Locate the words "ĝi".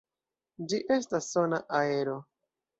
0.71-0.79